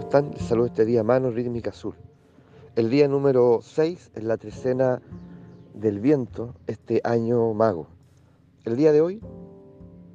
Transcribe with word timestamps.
¿Cómo 0.00 0.08
están? 0.08 0.46
Saludo 0.48 0.66
este 0.68 0.86
día 0.86 1.04
Mano 1.04 1.30
Rítmica 1.30 1.72
Sur. 1.72 1.94
El 2.74 2.88
día 2.88 3.06
número 3.06 3.60
6 3.62 4.12
es 4.14 4.24
la 4.24 4.38
trecena 4.38 5.02
del 5.74 6.00
viento, 6.00 6.54
este 6.66 7.02
año 7.04 7.52
mago. 7.52 7.86
El 8.64 8.76
día 8.76 8.92
de 8.92 9.02
hoy, 9.02 9.20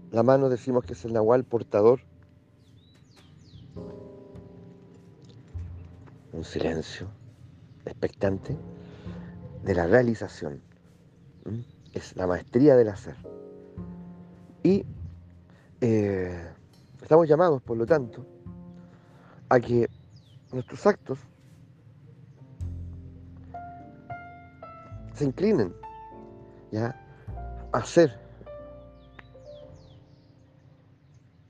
la 0.10 0.24
mano 0.24 0.50
decimos 0.50 0.86
que 0.86 0.94
es 0.94 1.06
el 1.06 1.14
nahual 1.14 1.44
portador. 1.44 2.00
Un 6.34 6.44
silencio 6.44 7.08
expectante 7.86 8.58
de 9.64 9.76
la 9.76 9.86
realización. 9.86 10.64
¿Mm? 11.46 11.60
Es 11.94 12.16
la 12.16 12.26
maestría 12.26 12.76
del 12.76 12.90
hacer. 12.90 13.18
Y 14.64 14.84
eh, 15.80 16.44
estamos 17.04 17.30
llamados, 17.30 17.62
por 17.62 17.78
lo 17.78 17.86
tanto, 17.86 18.26
a 19.50 19.60
que 19.60 19.90
nuestros 20.52 20.86
actos 20.86 21.20
se 25.14 25.26
inclinen 25.26 25.74
ya 26.72 26.96
a 27.72 27.78
hacer 27.78 28.20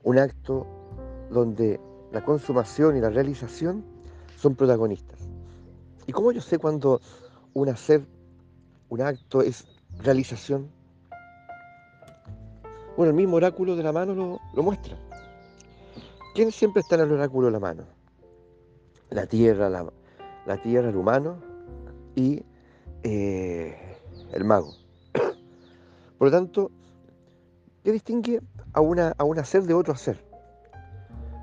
un 0.02 0.18
acto 0.18 0.66
donde 1.30 1.80
la 2.12 2.24
consumación 2.24 2.96
y 2.96 3.00
la 3.00 3.10
realización 3.10 3.84
son 4.36 4.54
protagonistas. 4.54 5.28
¿Y 6.06 6.12
cómo 6.12 6.30
yo 6.30 6.40
sé 6.40 6.58
cuando 6.58 7.00
un 7.54 7.68
hacer, 7.68 8.06
un 8.88 9.00
acto 9.00 9.42
es 9.42 9.66
realización? 9.98 10.70
Bueno, 12.96 13.10
el 13.10 13.16
mismo 13.16 13.36
oráculo 13.36 13.74
de 13.74 13.82
la 13.82 13.92
mano 13.92 14.14
lo, 14.14 14.40
lo 14.54 14.62
muestra. 14.62 14.96
¿Quién 16.36 16.52
siempre 16.52 16.82
está 16.82 16.96
en 16.96 17.00
el 17.00 17.12
oráculo 17.12 17.46
de 17.46 17.52
la 17.52 17.60
mano? 17.60 17.84
La 19.08 19.24
tierra, 19.24 19.70
la, 19.70 20.62
tierra, 20.62 20.90
el 20.90 20.96
humano 20.96 21.38
y 22.14 22.42
eh, 23.02 23.74
el 24.32 24.44
mago. 24.44 24.74
Por 26.18 26.28
lo 26.28 26.30
tanto, 26.30 26.70
¿qué 27.82 27.90
distingue 27.90 28.42
a, 28.74 28.82
una, 28.82 29.14
a 29.16 29.24
un 29.24 29.38
hacer 29.38 29.62
de 29.62 29.72
otro 29.72 29.94
hacer? 29.94 30.22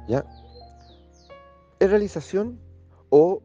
¿Ya? 0.07 0.23
¿Es 1.79 1.89
realización 1.89 2.59
o 3.09 3.41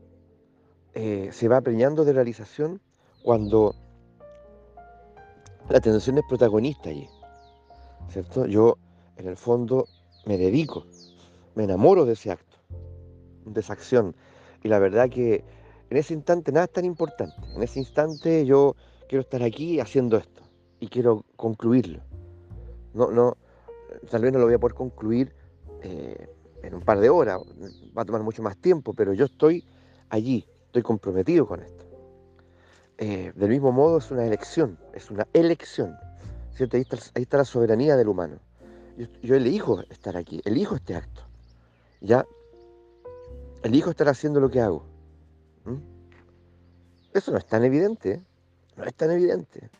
eh, 0.92 1.30
se 1.32 1.48
va 1.48 1.62
preñando 1.62 2.04
de 2.04 2.12
realización 2.12 2.78
cuando 3.22 3.74
la 5.70 5.78
atención 5.78 6.18
es 6.18 6.24
protagonista 6.28 6.90
allí? 6.90 7.08
¿Cierto? 8.10 8.44
Yo, 8.44 8.76
en 9.16 9.28
el 9.28 9.38
fondo, 9.38 9.86
me 10.26 10.36
dedico 10.36 10.84
me 11.58 11.64
enamoro 11.64 12.04
de 12.04 12.12
ese 12.12 12.30
acto, 12.30 12.56
de 13.44 13.60
esa 13.60 13.72
acción. 13.72 14.14
Y 14.62 14.68
la 14.68 14.78
verdad 14.78 15.10
que 15.10 15.44
en 15.90 15.96
ese 15.96 16.14
instante 16.14 16.52
nada 16.52 16.66
es 16.66 16.72
tan 16.72 16.84
importante. 16.84 17.34
En 17.56 17.60
ese 17.64 17.80
instante 17.80 18.46
yo 18.46 18.76
quiero 19.08 19.22
estar 19.22 19.42
aquí 19.42 19.80
haciendo 19.80 20.18
esto 20.18 20.42
y 20.78 20.86
quiero 20.86 21.24
concluirlo. 21.34 22.00
No, 22.94 23.10
no, 23.10 23.36
tal 24.08 24.22
vez 24.22 24.32
no 24.32 24.38
lo 24.38 24.44
voy 24.44 24.54
a 24.54 24.60
poder 24.60 24.74
concluir 24.76 25.34
eh, 25.82 26.28
en 26.62 26.74
un 26.74 26.80
par 26.80 27.00
de 27.00 27.10
horas, 27.10 27.40
va 27.96 28.02
a 28.02 28.04
tomar 28.04 28.22
mucho 28.22 28.40
más 28.40 28.56
tiempo, 28.56 28.94
pero 28.94 29.12
yo 29.12 29.24
estoy 29.24 29.64
allí, 30.10 30.46
estoy 30.66 30.82
comprometido 30.82 31.44
con 31.44 31.60
esto. 31.60 31.84
Eh, 32.98 33.32
del 33.34 33.48
mismo 33.48 33.72
modo 33.72 33.98
es 33.98 34.12
una 34.12 34.24
elección, 34.24 34.78
es 34.94 35.10
una 35.10 35.26
elección. 35.32 35.96
¿cierto? 36.54 36.76
Ahí, 36.76 36.86
está, 37.14 37.36
la 37.36 37.44
soberanía 37.44 37.96
del 37.96 38.06
humano. 38.06 38.38
Yo 39.22 39.34
elijo 39.34 39.80
estar 39.90 40.16
aquí, 40.16 40.40
elijo 40.44 40.76
este 40.76 40.94
acto 40.94 41.27
ya 42.00 42.26
el 43.62 43.74
hijo 43.74 43.90
estará 43.90 44.12
haciendo 44.12 44.40
lo 44.40 44.50
que 44.50 44.60
hago. 44.60 44.84
Eso 47.12 47.32
no 47.32 47.38
es 47.38 47.46
tan 47.46 47.64
evidente, 47.64 48.12
¿eh? 48.12 48.22
no 48.76 48.84
es 48.84 48.94
tan 48.94 49.10
evidente. 49.10 49.70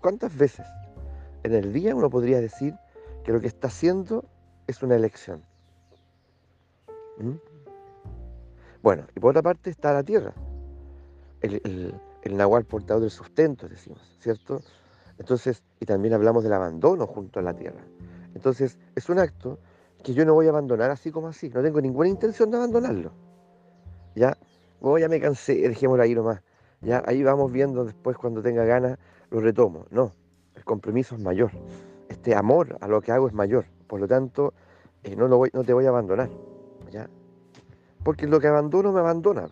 ¿Cuántas 0.00 0.36
veces 0.36 0.66
en 1.42 1.54
el 1.54 1.72
día 1.72 1.94
uno 1.94 2.10
podría 2.10 2.40
decir 2.40 2.74
que 3.24 3.32
lo 3.32 3.40
que 3.40 3.48
está 3.48 3.68
haciendo 3.68 4.24
es 4.66 4.82
una 4.82 4.94
elección? 4.94 5.42
Bueno, 8.82 9.06
y 9.16 9.20
por 9.20 9.30
otra 9.30 9.42
parte 9.42 9.70
está 9.70 9.92
la 9.92 10.02
tierra, 10.02 10.34
el, 11.40 11.60
el, 11.64 11.94
el 12.22 12.36
nahual 12.36 12.64
portador 12.64 13.02
del 13.02 13.10
sustento, 13.10 13.68
decimos, 13.68 14.00
¿cierto? 14.20 14.60
Entonces, 15.18 15.62
y 15.80 15.86
también 15.86 16.14
hablamos 16.14 16.42
del 16.42 16.52
abandono 16.52 17.06
junto 17.06 17.40
a 17.40 17.42
la 17.42 17.54
tierra. 17.54 17.80
Entonces, 18.34 18.78
es 18.94 19.08
un 19.08 19.18
acto 19.18 19.58
que 20.02 20.14
yo 20.14 20.24
no 20.24 20.34
voy 20.34 20.46
a 20.46 20.50
abandonar 20.50 20.90
así 20.90 21.10
como 21.10 21.28
así. 21.28 21.48
No 21.48 21.62
tengo 21.62 21.80
ninguna 21.80 22.08
intención 22.08 22.50
de 22.50 22.56
abandonarlo. 22.56 23.12
Ya, 24.14 24.36
oh, 24.80 24.98
ya 24.98 25.08
me 25.08 25.20
cansé, 25.20 25.68
dejémoslo 25.68 26.02
ahí 26.02 26.14
nomás. 26.14 26.42
Ya, 26.80 27.02
ahí 27.06 27.22
vamos 27.22 27.52
viendo 27.52 27.84
después 27.84 28.16
cuando 28.16 28.42
tenga 28.42 28.64
ganas, 28.64 28.98
lo 29.30 29.40
retomo. 29.40 29.86
No, 29.90 30.12
el 30.54 30.64
compromiso 30.64 31.14
es 31.14 31.20
mayor. 31.20 31.50
Este 32.08 32.34
amor 32.34 32.76
a 32.80 32.88
lo 32.88 33.00
que 33.00 33.12
hago 33.12 33.28
es 33.28 33.32
mayor. 33.32 33.64
Por 33.86 34.00
lo 34.00 34.08
tanto, 34.08 34.52
eh, 35.04 35.16
no, 35.16 35.28
lo 35.28 35.38
voy, 35.38 35.50
no 35.52 35.64
te 35.64 35.72
voy 35.72 35.86
a 35.86 35.90
abandonar. 35.90 36.28
¿ya? 36.90 37.08
Porque 38.04 38.26
lo 38.26 38.40
que 38.40 38.48
abandono 38.48 38.92
me 38.92 39.00
abandona. 39.00 39.48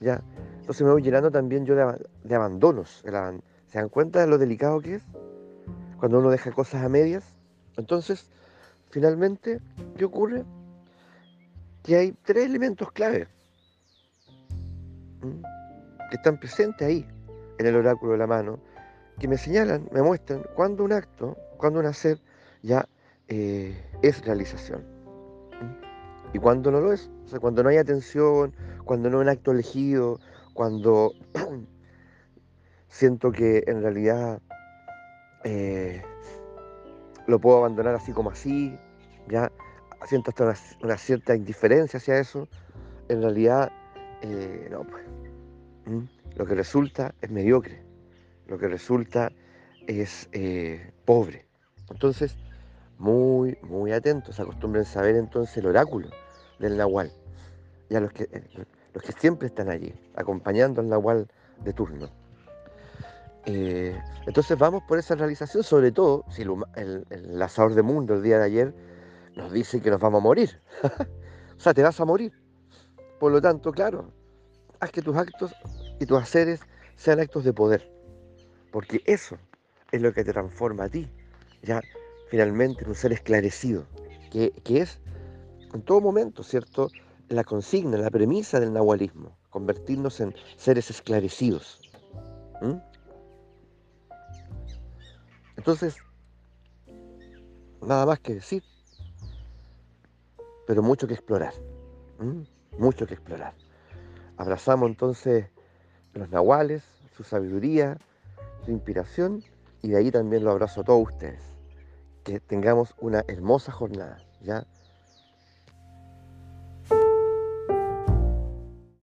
¿ya? 0.00 0.22
Entonces 0.60 0.84
me 0.84 0.92
voy 0.92 1.02
llenando 1.02 1.30
también 1.30 1.64
yo 1.64 1.74
de, 1.74 2.34
abandonos. 2.34 3.02
¿Se 3.02 3.78
dan 3.78 3.88
cuenta 3.88 4.20
de 4.20 4.26
lo 4.26 4.38
delicado 4.38 4.80
que 4.80 4.96
es? 4.96 5.02
Cuando 5.98 6.18
uno 6.18 6.30
deja 6.30 6.50
cosas 6.50 6.84
a 6.84 6.88
medias. 6.88 7.36
Entonces, 7.76 8.28
Finalmente, 8.96 9.60
¿qué 9.98 10.06
ocurre? 10.06 10.42
Que 11.82 11.96
hay 11.96 12.12
tres 12.24 12.46
elementos 12.46 12.90
clave 12.92 13.28
que 15.20 16.16
están 16.16 16.40
presentes 16.40 16.88
ahí, 16.88 17.06
en 17.58 17.66
el 17.66 17.76
oráculo 17.76 18.12
de 18.12 18.18
la 18.18 18.26
mano, 18.26 18.58
que 19.18 19.28
me 19.28 19.36
señalan, 19.36 19.86
me 19.92 20.00
muestran 20.00 20.46
cuando 20.54 20.82
un 20.82 20.94
acto, 20.94 21.36
cuando 21.58 21.80
un 21.80 21.84
hacer 21.84 22.22
ya 22.62 22.88
eh, 23.28 23.78
es 24.00 24.24
realización. 24.24 24.82
Y 26.32 26.38
cuando 26.38 26.70
no 26.70 26.80
lo 26.80 26.94
es, 26.94 27.10
o 27.26 27.28
sea, 27.28 27.38
cuando 27.38 27.62
no 27.62 27.68
hay 27.68 27.76
atención, 27.76 28.54
cuando 28.86 29.10
no 29.10 29.18
es 29.18 29.24
un 29.24 29.28
acto 29.28 29.52
elegido, 29.52 30.20
cuando 30.54 31.12
siento 32.88 33.30
que 33.30 33.62
en 33.66 33.82
realidad 33.82 34.40
eh, 35.44 36.02
lo 37.26 37.38
puedo 37.38 37.58
abandonar 37.58 37.94
así 37.94 38.12
como 38.12 38.30
así, 38.30 38.78
ya 39.28 39.50
siento 40.06 40.30
hasta 40.30 40.54
una, 40.82 40.96
cierta 40.96 41.34
indiferencia 41.34 41.98
hacia 41.98 42.18
eso, 42.18 42.48
en 43.08 43.22
realidad, 43.22 43.72
eh, 44.22 44.68
no, 44.70 44.84
pues, 44.84 45.04
lo 46.36 46.46
que 46.46 46.54
resulta 46.54 47.14
es 47.20 47.30
mediocre, 47.30 47.82
lo 48.46 48.58
que 48.58 48.68
resulta 48.68 49.32
es 49.86 50.28
eh, 50.32 50.92
pobre. 51.04 51.46
Entonces, 51.90 52.36
muy, 52.98 53.56
muy 53.62 53.92
atentos, 53.92 54.40
acostumbren 54.40 54.84
saber 54.84 55.16
entonces 55.16 55.56
el 55.58 55.66
oráculo 55.66 56.10
del 56.58 56.76
Nahual, 56.76 57.12
ya 57.88 58.00
los 58.00 58.12
que, 58.12 58.24
eh, 58.24 58.66
los 58.92 59.02
que 59.02 59.12
siempre 59.12 59.48
están 59.48 59.68
allí, 59.68 59.94
acompañando 60.14 60.80
al 60.80 60.88
Nahual 60.88 61.28
de 61.64 61.72
turno. 61.72 62.10
entonces 63.44 64.58
vamos 64.58 64.82
por 64.88 64.98
esa 64.98 65.14
realización, 65.14 65.62
sobre 65.62 65.92
todo 65.92 66.24
si 66.30 66.42
el, 66.42 67.06
el, 67.10 67.74
de 67.74 67.82
mundo 67.82 68.14
el 68.14 68.22
día 68.22 68.38
de 68.38 68.44
ayer 68.44 68.74
nos 69.36 69.52
dice 69.52 69.80
que 69.80 69.90
nos 69.90 70.00
vamos 70.00 70.20
a 70.20 70.22
morir. 70.22 70.60
o 71.56 71.60
sea, 71.60 71.74
te 71.74 71.82
vas 71.82 72.00
a 72.00 72.04
morir. 72.04 72.32
Por 73.20 73.30
lo 73.30 73.40
tanto, 73.40 73.70
claro, 73.70 74.10
haz 74.80 74.90
que 74.90 75.02
tus 75.02 75.16
actos 75.16 75.54
y 76.00 76.06
tus 76.06 76.20
haceres 76.20 76.60
sean 76.96 77.20
actos 77.20 77.44
de 77.44 77.52
poder. 77.52 77.88
Porque 78.72 79.02
eso 79.04 79.36
es 79.92 80.02
lo 80.02 80.12
que 80.12 80.24
te 80.24 80.32
transforma 80.32 80.84
a 80.84 80.88
ti, 80.88 81.08
ya 81.62 81.80
finalmente 82.28 82.82
en 82.82 82.88
un 82.88 82.94
ser 82.94 83.12
esclarecido, 83.12 83.86
que, 84.30 84.52
es 84.64 85.00
en 85.72 85.82
todo 85.82 86.00
momento, 86.00 86.42
¿cierto? 86.42 86.88
La 87.28 87.44
consigna, 87.44 87.98
la 87.98 88.10
premisa 88.10 88.58
del 88.58 88.72
nahualismo, 88.72 89.36
convertirnos 89.50 90.20
en 90.20 90.34
seres 90.56 90.90
esclarecidos. 90.90 91.80
Entonces, 95.56 95.96
nada 97.80 98.06
más 98.06 98.20
que 98.20 98.34
decir 98.34 98.62
pero 100.66 100.82
mucho 100.82 101.06
que 101.06 101.14
explorar, 101.14 101.54
mucho 102.78 103.06
que 103.06 103.14
explorar. 103.14 103.54
Abrazamos 104.36 104.88
entonces 104.88 105.46
los 106.12 106.28
nahuales, 106.30 106.82
su 107.16 107.24
sabiduría, 107.24 107.96
su 108.64 108.72
inspiración, 108.72 109.42
y 109.82 109.90
de 109.90 109.98
ahí 109.98 110.10
también 110.10 110.44
lo 110.44 110.50
abrazo 110.50 110.80
a 110.80 110.84
todos 110.84 111.12
ustedes. 111.12 111.42
Que 112.24 112.40
tengamos 112.40 112.94
una 112.98 113.24
hermosa 113.28 113.70
jornada, 113.70 114.18
¿ya? 114.42 114.66